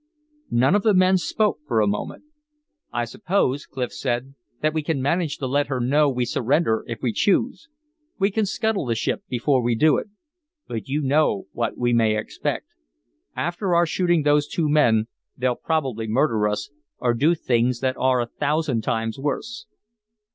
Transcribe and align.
None 0.49 0.73
of 0.73 0.81
the 0.81 0.95
men 0.95 1.19
spoke 1.19 1.59
for 1.67 1.79
a 1.79 1.85
moment. 1.85 2.23
"I 2.91 3.05
suppose," 3.05 3.67
Clif 3.67 3.93
said, 3.93 4.33
"that 4.61 4.73
we 4.73 4.81
can 4.81 4.99
manage 4.99 5.37
to 5.37 5.45
let 5.45 5.67
her 5.67 5.79
know 5.79 6.09
we 6.09 6.25
surrender 6.25 6.83
if 6.87 7.03
we 7.03 7.13
choose. 7.13 7.69
We 8.17 8.31
can 8.31 8.47
scuttle 8.47 8.87
the 8.87 8.95
ship 8.95 9.21
before 9.29 9.61
we 9.61 9.75
do 9.75 9.97
it. 9.97 10.07
But 10.67 10.87
you 10.87 11.03
know 11.03 11.45
what 11.51 11.77
we 11.77 11.93
may 11.93 12.17
expect; 12.17 12.65
after 13.35 13.75
our 13.75 13.85
shooting 13.85 14.23
those 14.23 14.47
two 14.47 14.67
men 14.67 15.05
they'll 15.37 15.53
probably 15.53 16.07
murder 16.07 16.47
us, 16.47 16.71
or 16.97 17.13
do 17.13 17.35
things 17.35 17.79
that 17.81 17.95
are 17.97 18.21
a 18.21 18.25
thousand 18.39 18.81
times 18.81 19.19
worse." 19.19 19.67